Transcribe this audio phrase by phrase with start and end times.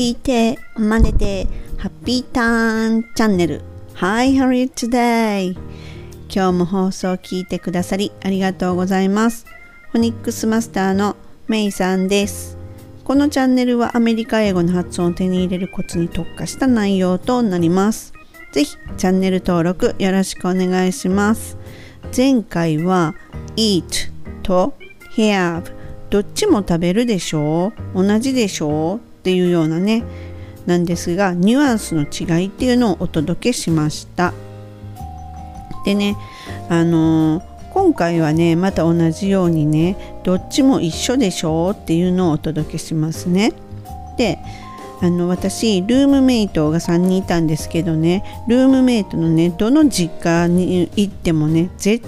[0.00, 3.60] 聞いて、真似て、ハッピーターンチャンネル。
[3.96, 5.52] Hi, how are you today?
[6.34, 9.44] 今日も放送を聞いてくださりありがとうございます。
[9.92, 11.16] フォニックスマスターの
[11.48, 12.56] メイさんです。
[13.04, 18.14] このチャンネルはアメリカ英語の発音を手に入れるコツに特化した内容となります。
[18.52, 21.58] ぜひチャンネル登録よろしくお願いします。
[22.16, 23.14] 前回は
[23.56, 24.10] eat
[24.42, 24.72] と
[25.14, 25.64] have
[26.08, 28.02] どっちも食べるでしょう？
[28.02, 29.09] 同じでしょう？
[29.20, 30.02] っていうようなね
[30.66, 34.32] なんですがニュアンスの違いっていうのをお届けしました。
[35.84, 36.16] でね
[36.68, 43.52] あのー、今回はねまた同じようにねどっちも一緒でしょうっていうのをお届けしますね。
[44.16, 44.38] で
[45.02, 52.06] あの私ルームメイトが3人いたんですけどねルームメイトのねどの実家に行ってもね絶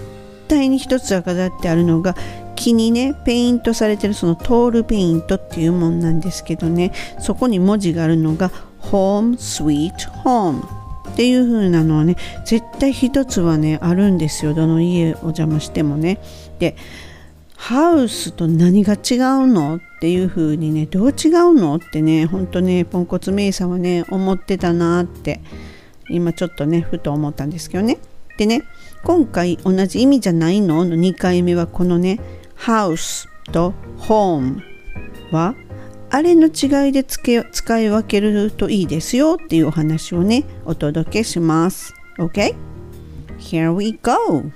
[0.48, 2.14] 対に一つは飾ってあるのが
[2.62, 6.92] 木にねペイントされてるそのトールペイントっていうもんなんですけどね。
[7.18, 8.50] そこに文字があるのが
[8.82, 9.92] Home Sweet
[10.24, 10.62] Home
[11.12, 14.54] っていう風なのはね絶対一つはねあるんですよ。
[14.54, 16.20] どの家お邪魔してもね。
[16.58, 16.76] で
[17.56, 25.40] ハウスと何が違うのっていう風にねどう違うのってねほんとねポンコツメイさんはね思ってたなって
[26.08, 27.98] 今ちょっとねふと思ったんですけどね。
[28.38, 28.62] でね
[29.04, 30.84] 今回同じ意味じゃないの？
[30.84, 32.20] の2回目はこのね
[32.62, 34.60] house と home
[35.32, 35.54] は
[36.10, 42.54] あれの違いでつけ使い分けるといいですよっていうお話をねお届けします OK?
[43.38, 44.52] Here we go!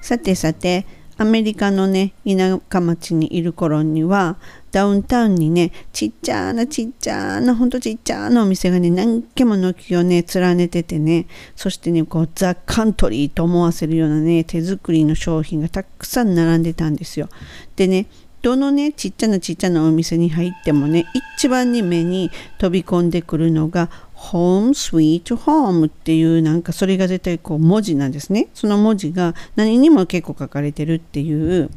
[0.00, 0.86] さてさて
[1.18, 4.36] アメリカのね田舎町にいる頃には
[4.70, 17.28] ダウンタウンにねちっちゃなちっちゃなほんとちっちゃなお店がね何軒も軒をね連ねててねそしてねこうザ・カントリーと思わせるようなね手作りの商品がたくさん並んでたんですよ。
[17.76, 18.06] でね
[18.42, 21.06] どのねちっちゃなちっちゃなお店に入ってもね
[21.36, 28.48] 一番に目に飛び込んでくるのが Home Sweet Home っていうなんかそれが絶対こう文字なんですね。
[28.54, 31.70] その文字が何にも結構書かれてるっていう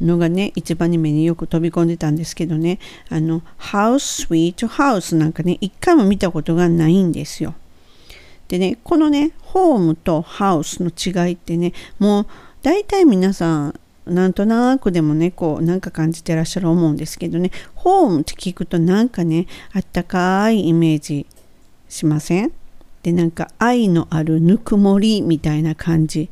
[0.00, 2.80] のがね一番に目によく飛び込んでたんですけどね。
[3.08, 7.54] あの House Sweet House なんかね一回も見たことがないんですよ。
[8.48, 12.26] でねこのねホームとハウスの違いってねもう
[12.62, 21.26] 大体皆さんなんとなくでもねこうなんか感じてらっしゃる思うんですけどねホームって聞くとなんかねあったかいイメージ
[21.88, 22.52] しません？
[23.02, 26.28] でなんか愛のあるぬくもりみたいな感じ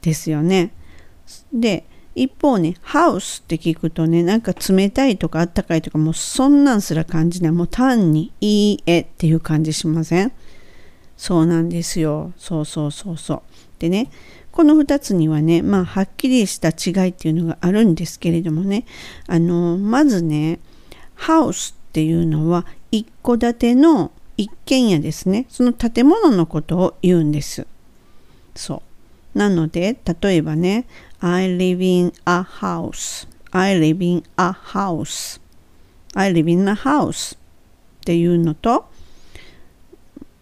[0.00, 0.72] ですよね
[1.52, 1.84] で
[2.16, 7.50] 一方ね、ハウスって聞くとね、なんか冷たいとかあったかいとか、もうそんなんすら感じない。
[7.50, 10.32] もう単にいいえっていう感じしません？
[11.16, 12.32] そうなんですよ。
[12.38, 13.42] そうそうそうそう。
[13.80, 14.12] でね、
[14.54, 18.86] この2つにはね、まあ、はっきりした違いっていうのがあるんですけれどもね、
[19.26, 20.60] あの、まずね、
[21.16, 25.46] ハウスっていうのは一戸建ての一軒家ですね。
[25.48, 27.66] その建物のことを言うんです。
[28.54, 28.82] そ
[29.34, 29.38] う。
[29.38, 30.86] なので、例えばね、
[31.18, 33.26] I live in a house.
[33.50, 35.40] I live in a house.
[36.14, 37.38] I live in a house っ
[38.04, 38.88] ていうのと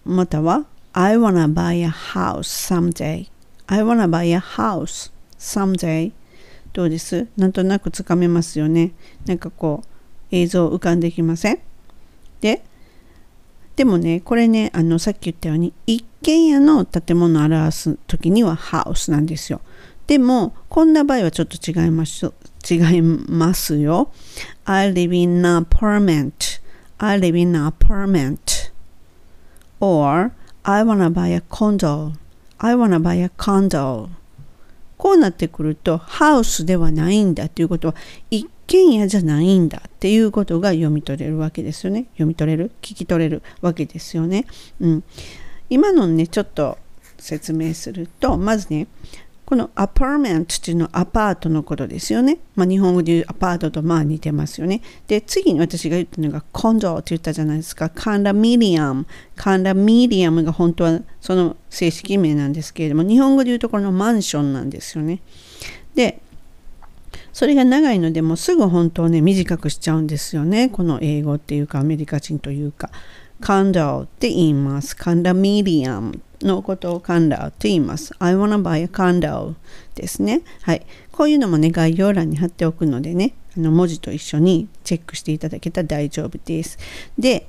[0.05, 3.32] または I wanna buy a house someday.
[3.67, 6.13] I wanna buy a house someday.
[6.73, 8.93] どうですなんとなくつかめますよね。
[9.27, 9.87] なんかこう
[10.31, 11.59] 映像浮かんできません？
[12.41, 12.63] で
[13.77, 19.61] でもねこれねあのさっき言ったように一軒家の建物を表す時にはハウスなんですよ。
[20.07, 22.33] でも、こんな場合はちょっと違います
[22.69, 24.11] 違いますよ。
[24.65, 26.61] I live in an apartment.
[26.99, 28.73] I live in an apartment.
[29.81, 30.33] Or,
[30.65, 32.13] I wanna buy a condo.
[32.65, 34.09] I wanna buy a condo.
[34.97, 37.95] こうなってくると、ハウスではないんだということは、
[38.31, 42.05] 一軒家じゃないんだっていうことが読み取れるわけですよね。
[42.13, 42.71] 読み取れる？
[42.81, 44.47] 聞き取れるわけですよね。
[44.81, 45.03] うん。
[45.71, 46.79] 今のね、ちょっと
[47.19, 48.87] 説明すると、まずね、
[49.53, 52.39] このアパーメントっていうのはアパートのことですよね。
[52.55, 54.81] まあ、日本語で言うアパートとまあ似てますよね。
[55.09, 57.91] で、次に私が言ったのがコンドって言ったじゃないですか。
[57.91, 59.07] カンダミディアム。
[59.37, 65.21] カンダミディアムが本当はその正式名なんですけれども、日本語で言うところのマンションなんですよね。
[65.95, 66.23] で、
[67.35, 70.71] それが長いのでもうすぐ本当ね短くしちゃうんですよね。
[70.71, 72.89] この英語っていうかアメリカ人というか。
[73.43, 74.97] カンダって言います。
[74.97, 78.15] カンダミディアムのことをカンダと言います。
[78.19, 79.55] I wanna buy a condo
[79.95, 80.43] ですね。
[80.63, 80.87] はい。
[81.11, 86.79] こういうのもね、概要欄に貼っておくのでね、あの文字と一緒にチェックしていただけたら大丈夫です。
[87.19, 87.49] で、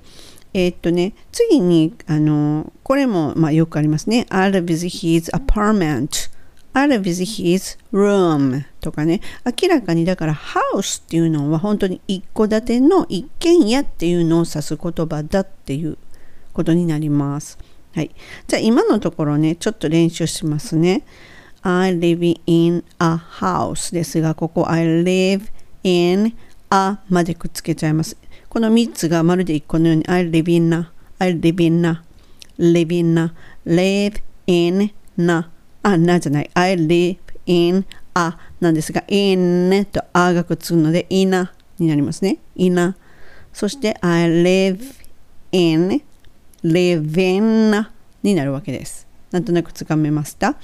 [0.54, 4.28] えー、っとね、次に、あの、これも、まあ、よくありますね。
[4.30, 6.32] I live with his apartment.
[6.74, 15.98] I'll visit his room とかね、明らかにだから house っていうのは本当に一戸建ての一軒家っていうのを指す言葉だっていう
[16.52, 17.60] ことになります。
[17.96, 18.12] はい。
[18.48, 21.04] じゃあ今のところね、ちょっと練習しますね。
[21.62, 25.50] I live in a house ですが、ここ I live
[25.84, 26.34] in
[26.72, 28.18] a までくっつけちゃいます。
[28.50, 32.02] この3つがまるで1個のように I live in a, I live in a,
[32.58, 33.32] live in a,
[33.66, 34.82] live in
[35.18, 35.50] a
[35.84, 36.50] あ、なじゃない。
[36.54, 37.86] I live in
[38.16, 42.40] a なんですが、in と a がくっつくので、in a になりますね。
[42.56, 42.96] in a
[43.54, 44.82] そして I live
[45.52, 46.02] in,
[46.64, 47.86] live in
[48.24, 49.08] になるわけです。
[49.32, 50.56] なんとなくつかめました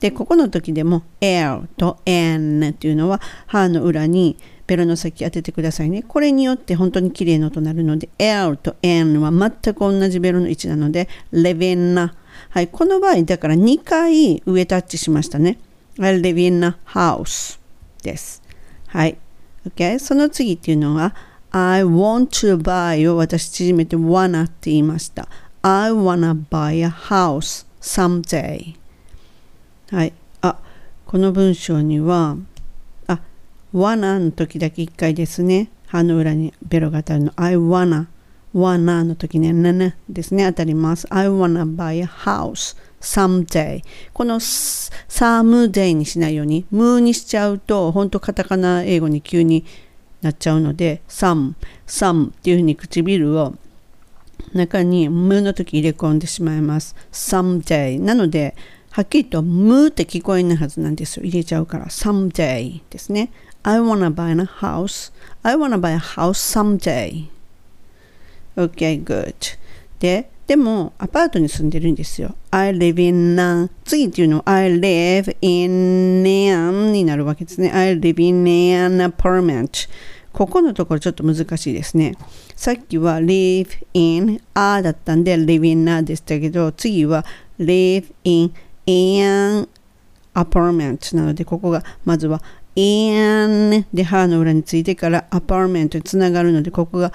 [0.00, 6.02] で、ここの時でも L と N っていうのは歯の裏にベロの先当ててくださいね。
[6.02, 12.12] これによって本当に綺麗な音になるので L と N は全く同じベロの位置なので live in a
[12.50, 15.58] はい、この場合だから2回上タッチしましたね。
[15.98, 17.58] I live in a house
[18.02, 18.42] です。
[18.88, 19.18] はい。
[19.68, 19.98] OK?
[19.98, 21.14] その次っていうのは
[21.50, 25.28] I want to buy を私縮めて wanna って言いました。
[25.62, 28.74] I wanna buy a house someday
[29.90, 30.12] はい。
[30.42, 30.56] あ、
[31.06, 32.36] この文章には、
[33.06, 33.20] あ、
[33.72, 35.70] wanna の時だけ1回ですね。
[35.86, 37.32] 歯の裏にベロが当たるの。
[37.36, 38.06] I wanna
[38.54, 41.06] wanna の時にねねですね、当たります。
[41.10, 43.82] I wanna buy a house someday
[44.12, 49.64] この someday にしないように、ムーにしちゃうと、本当カタカナ英語に急に
[50.26, 51.54] なっちゃうので、some,
[51.86, 53.54] some っていうふうに唇を
[54.52, 56.96] 中にムーの時入れ込んでしまいます。
[57.12, 58.56] someday なので、
[58.90, 61.24] はっきりとムーって聞こえないはずなんですよ。
[61.24, 61.86] 入れちゃうから。
[61.86, 63.30] someday ですね。
[63.62, 65.12] I wanna buy a house.
[65.42, 67.26] I wanna buy a house someday.
[68.56, 69.34] Okay, good.
[69.98, 72.36] で、でも、アパートに住んでるんですよ。
[72.52, 77.70] I live in an 次っていうのは I live in an になるわけですね。
[77.72, 79.88] I live in an apartment.
[80.36, 82.14] ここのところちょっと難しいですね。
[82.56, 87.24] さっきは live in a だったんで live in a でしたけど、次は
[87.58, 88.52] live in
[88.86, 89.66] an
[90.34, 92.42] apartment なので、ここがまずは
[92.74, 97.14] in で歯の裏についてから apartment につながるので、ここが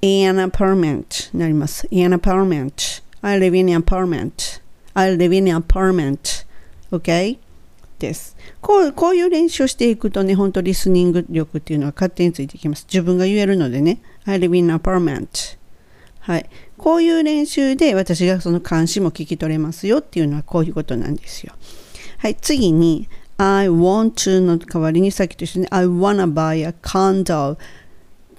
[0.00, 1.86] an apartment になります。
[1.92, 3.02] an apartment.
[3.20, 4.62] I live in an apartment.
[4.94, 6.46] I live in an apartment.
[6.90, 7.38] Okay?
[8.00, 8.36] です。
[8.60, 12.84] こうこういう練習をしていくとね、本当リスニング力っていうのは勝手についてきます。
[12.88, 14.00] 自分が言えるのでね。
[14.24, 15.56] I live in an apartment.
[16.18, 16.50] はい。
[16.76, 21.52] こういう練習で私がその監視も聞き取れますよっていうのはこういうことなんですよ。
[22.18, 22.34] はい。
[22.34, 27.56] 次に I want to の代わりにさっきと一緒に I wanna buy a condo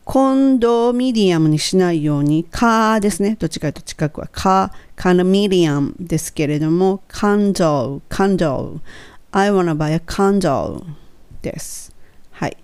[0.03, 3.37] コンドミディアムにしないように、カーですね。
[3.39, 8.81] どっちかと近くはカー、カンミディアムですけれども、カンド、カンド、
[9.33, 10.83] I wanna buy a condo
[11.41, 11.93] です。
[12.31, 12.57] はい。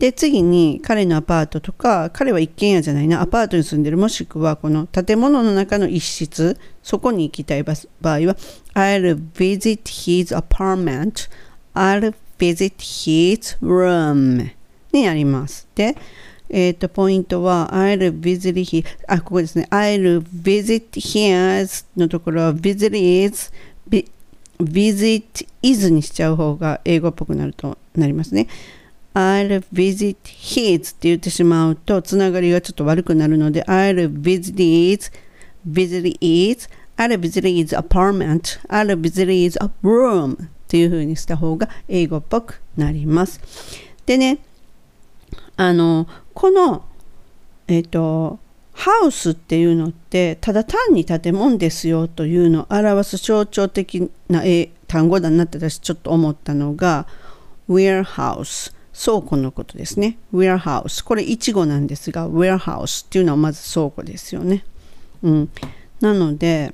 [0.00, 7.76] で、次に彼のアパートとか、彼は一軒家じゃないな、アパートに住んでる、もしくはこの建物の中の一室、そこに行きたい場合
[8.20, 8.36] は、
[8.74, 11.28] I'll visit his apartment,
[11.74, 14.50] I'll visit his room
[14.92, 15.68] になります。
[15.74, 15.94] で、
[16.48, 19.68] えっ、ー、と、ポイントは、I'll visit his, あ、ここですね。
[19.70, 23.52] I'll visit his のところは、visit is,
[24.60, 28.46] visit is にしちゃう方が英語っぽくなるとなりますね。
[29.14, 35.12] I'll visit his って言ってしまうと、つながりがちょっと悪くなるので、I'll visit his,
[35.68, 43.40] visit is, I'll visit his apartment, I'll visit his room っていう風にした方が英語っぽくなります。
[44.06, 44.38] でね、
[45.56, 46.84] あの、この、
[47.66, 48.38] えっ、ー、と、
[48.80, 54.42] ハウスっていうのってただ単に建物ですよというのを表す象徴的な
[54.86, 57.06] 単語だなって私ちょっと思ったのが
[57.68, 60.16] warehouse 倉庫のことですね。
[60.32, 64.64] warehouse これ一語なんですが warehouse っていうのはまず倉庫ですよね、
[65.22, 65.50] うん、
[66.00, 66.72] なので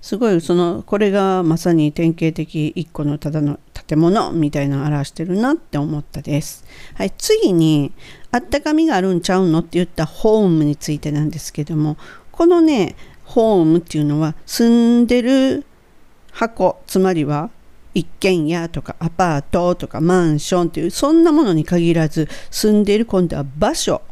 [0.00, 6.64] すごいそのこれがまさに典型的一個のただの建物みたいなのを表してるなって思ったです。
[6.94, 7.92] はい、次に
[8.30, 11.96] あったかみがあるんちゃうのって言ったホームについてなんですけども
[12.30, 12.94] このね
[13.24, 15.64] ホームっていうのは住んでる
[16.32, 17.50] 箱つまりは
[17.94, 24.02] 一軒家とかアパートとかマンションっていうそんなものに限らず住んでいる今度は場所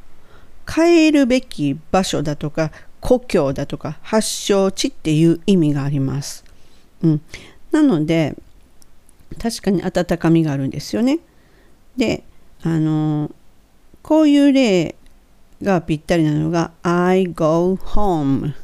[0.67, 6.45] 帰るべき場所だとか故郷だとか発祥地っていう意味があります。
[7.03, 7.21] うん、
[7.71, 8.35] なので
[9.41, 11.21] 確かに温かみがあるんですよね。
[11.97, 12.25] で
[12.63, 13.31] あの
[14.07, 14.95] こういう例
[15.61, 18.55] がぴったりなのが I go home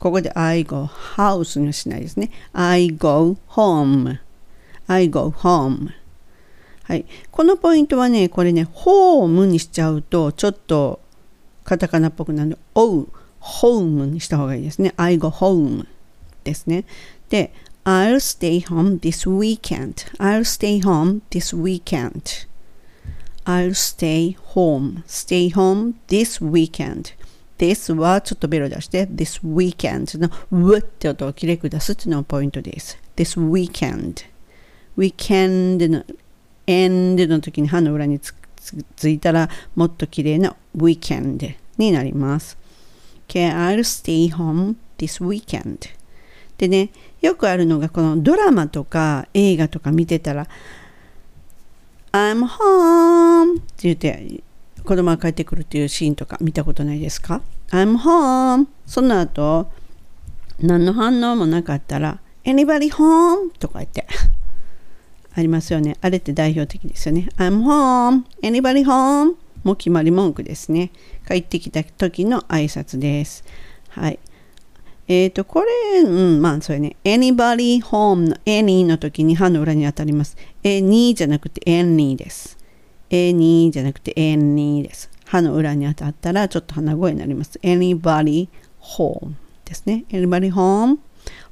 [0.00, 4.18] ここで I go house にしないですね I go home
[4.88, 5.90] I go home
[6.82, 10.98] はい、このポイントはねこれねホームにしちゃうとちょっと
[11.62, 13.06] カタカナっぽくなるので O
[13.38, 15.86] ホームにした方がいいですね I go home
[16.42, 16.84] ですね
[17.28, 17.52] で
[17.84, 22.49] I'll stay home this weekend I'll stay home this weekend
[23.44, 27.14] I'll stay home stay home this weekend
[27.58, 34.24] this はちょっとベロ出して this weekend の w って音をきれく出すっていうのがポイントです this weekend
[34.96, 36.04] weekend の
[36.66, 38.34] end の時に歯の裏につ
[38.96, 42.58] ついたらもっと綺麗な weekend になります。
[43.28, 45.88] Okay, I'll stay home this weekend.
[46.58, 46.90] でね、
[47.22, 50.46] よくあるのがこのドラマとか映画とか見てたら
[52.12, 54.42] I'm home って言って
[54.84, 59.70] 子供が帰ってくるっていうシーンとか見たことないですか ?I'm home その後
[60.60, 63.50] 何の反応もなかったら Anybody home?
[63.58, 64.06] とか言って
[65.34, 65.96] ありますよね。
[66.00, 67.28] あれって代表的ですよね。
[67.36, 68.24] I'm home.
[68.42, 69.34] Anybody home?
[69.62, 70.90] も決まり文句ですね。
[71.28, 73.44] 帰ってきた時の挨拶です。
[73.90, 74.18] はい。
[75.10, 76.94] えっ、ー、と、これ、うん、まあ、それね。
[77.02, 80.36] anybody home の any の時に歯の裏に当たります。
[80.62, 82.56] any じゃなくて any です。
[83.10, 85.10] any じゃなくて any です。
[85.24, 87.58] 歯の裏に当たったらちょっと鼻声になります。
[87.64, 88.48] anybody
[88.80, 89.32] home
[89.64, 90.04] ですね。
[90.10, 90.98] anybody home?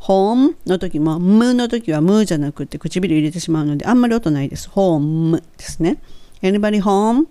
[0.02, 4.68] home の時も、むの時はむじゃなくて唇入れてしまうので、あんまり音ないです。
[4.68, 6.00] home ですね。
[6.42, 7.26] anybody home?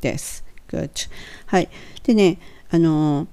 [0.00, 0.44] です。
[0.68, 1.10] good.
[1.46, 1.68] はい。
[2.04, 2.38] でね、
[2.70, 3.26] あの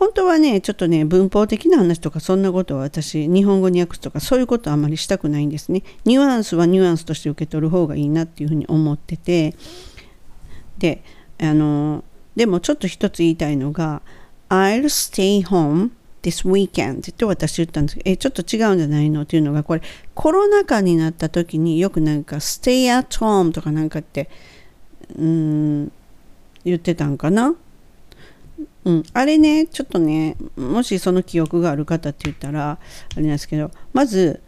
[0.00, 5.82] 本当はね、ちょっとね、文法的な話とかそんなことは私、日本語に訳すとかそういうことはあまりしたくないんですね。
[6.06, 9.54] ニュアンスはニュアンスとして受け取る方がいいなっていうふうに思ってて、
[10.78, 11.04] で、
[11.38, 12.02] あの、
[12.34, 14.00] でもちょっと一つ言いたいのが、
[14.48, 15.90] I'll stay home
[16.22, 19.22] this weekend って私言ったんですけど、え、ちょっと違うんじゃないの？
[19.22, 19.82] っていうのが、これ、
[20.14, 24.30] コロナ禍になった時によくなんか、stay at home とかなんかって、
[25.14, 25.92] うん、
[26.64, 27.54] 言ってたんかな？
[28.84, 32.78] うん、あれね、ちょっとね、もしその記憶がある方って言ったら、あ
[33.16, 34.40] れなんですけど、まず、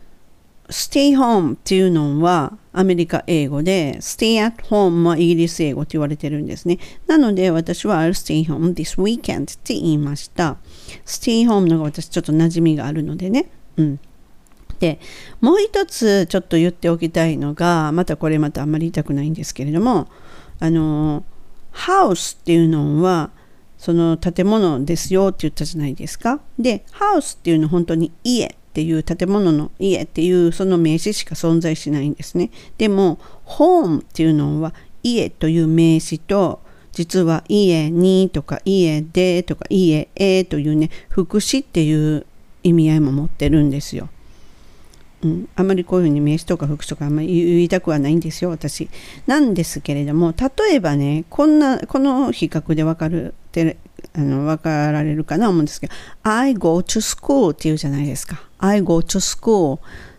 [0.68, 6.78] stay home っていうのはアメリカ英語で stay at home はイギリス英語って言われてるんですね。
[7.06, 10.56] なので私は I'll stay home this weekend って言いました。
[11.04, 13.50] stay home のが私ちょっと馴染みがあるのでね。
[13.76, 14.00] うん。
[14.78, 14.98] で、
[15.40, 20.08] もう一つちょっと言っておきたいのが、またこれまたあんまり言いたくないんですけれども、
[20.58, 21.24] あの、
[21.70, 23.30] ハウスっていうのは、
[23.82, 26.38] その建物ですよって言ったじゃないですか。
[26.56, 32.52] で、ハウスっていうのは本当に家っていう建物の家っていうその名詞しか存在しないんですね。
[32.78, 34.72] でも、ホームっていうのは
[35.02, 36.60] 家という名詞と
[36.92, 42.24] 実は家にとか家でとか家へというね副詞っていう
[42.62, 44.10] 意味合いも持ってるんですよ。
[45.22, 48.88] うん、あまりこういうふうに名詞とか副詞とかあんまり言いたくはないんですよ私。
[49.26, 53.76] なんですけれども例えばねこんなこの比較で分かるて
[54.14, 55.92] あの分かられるかな思うんですけど
[56.24, 58.42] I go to school って言うじゃないですか。
[58.58, 59.78] I go to school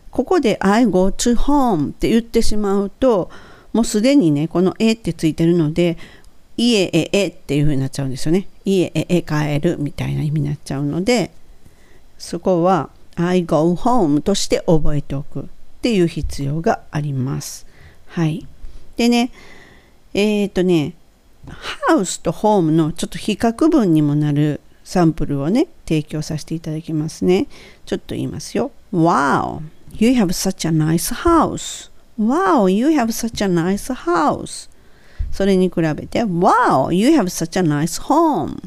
[0.10, 3.30] ここで I go to home って言ってしまうと
[3.74, 5.98] もうすでにねこの「え」ってついてるので
[6.56, 8.48] 家へへっていう風になっちゃうんですよね。
[8.64, 11.32] 家へへ帰るみたいな意味になっちゃうので
[12.18, 15.46] そこは I go home として覚えておくっ
[15.82, 17.66] ていう必要があります。
[18.08, 18.46] はい。
[18.98, 19.32] でね、
[20.14, 20.94] えっ、ー、とね、
[21.48, 27.48] ハウスとホームのちょっと比較文にもなるサンプルをね、提供させていただきますね。
[27.86, 28.72] ちょっと言いますよ。
[28.94, 29.62] Wow!
[29.96, 31.92] You have such a nice house!
[32.20, 32.70] Wow!
[32.70, 34.70] You have such a nice house!
[35.32, 36.94] それに比べて Wow!
[36.94, 38.62] You have such a nice home!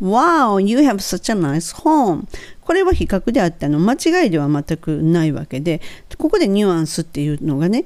[0.00, 0.60] Wow!
[0.60, 2.26] You have such a nice home!
[2.60, 5.80] これは比較であったの間違いでは全くないわけで
[6.18, 7.84] ここでニュアンスっていうのがね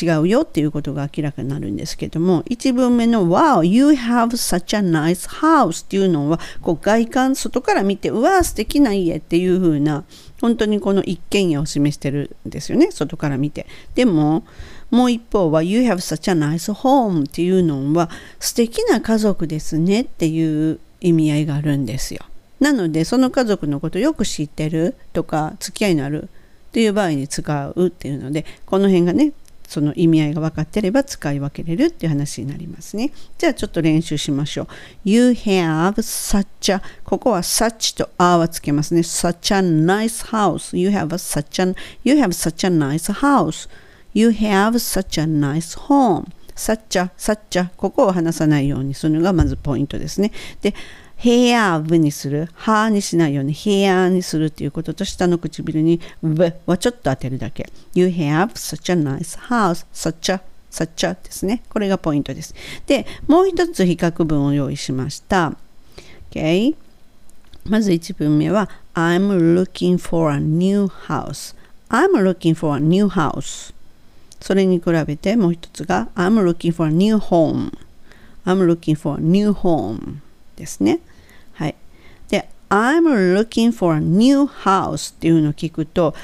[0.00, 10.04] 違うよっていうことが明らかになるんですけども1文目の Wow, you have such a nice house っていうのはこう外観外から見てうわ素敵な家っていう風な
[10.40, 14.44] 本当にこの一軒家を示してるんですよね外から見てでも
[14.90, 18.10] もう一方は You have such a nice home っていうのは
[18.40, 22.24] 素敵な家族ですねっていう意味合いがあるんですよ
[22.60, 26.26] なのでその家族のことよく知ってるとか付き合いのあるっ
[26.72, 29.32] ていう場合に使うっていうのでこの辺がね
[29.68, 33.12] その意味合いが分かってれば使い分けれるっていう話になりますね。
[33.38, 34.68] じゃあちょっと練習しましょう。
[35.04, 39.00] You have such a ここは such と a はつけますね。
[39.00, 40.76] such a nice house.
[40.76, 43.68] You have such a you have such a nice house.
[44.12, 46.26] You have such a nice home.
[46.54, 50.32] Such a such a ここを話さないようにするのがまずポイントですね。
[50.62, 50.74] で
[51.18, 57.70] have にする、はにしないように here にするっていうことと下の唇に v はちょっと当てるだけ。
[57.94, 60.40] You have such a nice house, such a
[60.74, 61.62] サッチャですね。
[61.68, 62.52] これがポイントです。
[62.86, 65.56] で、もう一つ比較文を用意しました。
[66.32, 66.74] Okay?
[67.64, 71.54] まず1文目は I'm looking for a new house.
[71.88, 73.72] I'm looking for a new house.
[74.44, 77.72] それに比べてもう一つが I'm looking for a new home.
[78.44, 80.16] I'm looking for a new home
[80.56, 81.00] ですね。
[81.54, 81.74] はい。
[82.28, 86.14] で、I'm looking for a new house っていうのを聞くと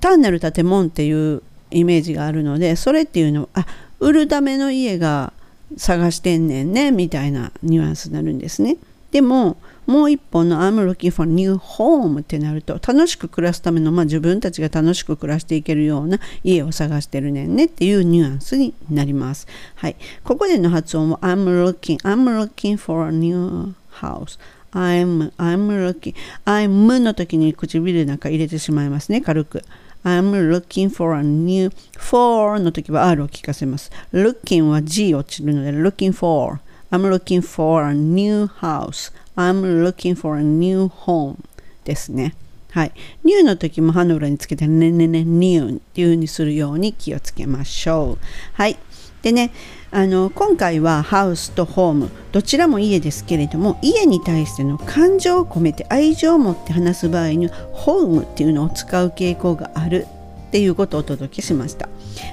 [0.00, 1.40] 単なる建物っていう
[1.70, 3.66] イメージがあるのでそれっていうのはあ
[4.00, 5.32] 売るための家が
[5.76, 8.76] 探してんねんねみたいなニュアンスになるんですね
[9.12, 9.56] でも
[9.88, 19.48] もう一本の I'm looking for a new home ってなると楽しく暮らすための、まあ、自分たちが楽しく暮らしていけるような家を探してるねんねっていうニュアンスになります。
[19.76, 19.96] はい。
[20.24, 24.38] ここでの発音も I'm looking, I'm looking for a new house.
[24.72, 26.14] I'm, I'm looking,
[26.44, 29.64] I'm の時に唇なんか入れてしまいますね、軽く。
[30.04, 33.90] I'm looking for a new for の時は R を聞かせます。
[34.12, 40.42] looking は G 落ちるので looking for I'm looking for a new house I'm looking for a
[40.42, 41.36] new home
[41.84, 42.34] ですね。
[42.70, 42.92] はい。
[43.24, 48.24] new の時も歯の裏につけてねねね new っていう風にするように気をつけましょう。
[48.52, 48.76] はい。
[49.22, 49.52] でね、
[49.90, 60.06] あの今回はハウスとホームどちらも家ですけれども家に対しての感情を込めて愛情を持って話す場合にホームっていうのを使う傾向がある
[60.48, 61.88] っていうことをお届けしました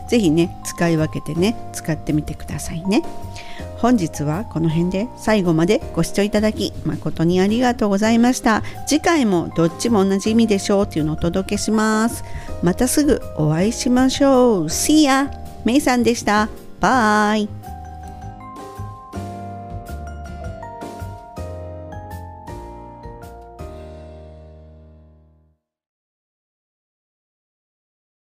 [0.09, 3.03] 是非ね使い分けてね使ってみてくださいね
[3.77, 8.63] 本日はこの辺で最後までご視聴いただき誠にありがとうございました。
[8.87, 12.23] 次回もどっちも同じ意味でしょうというのをお届けします。
[12.63, 14.65] またすぐお会いしましょう。
[14.65, 15.29] See ya!
[15.65, 16.49] めいさんでした。
[16.79, 17.64] バイ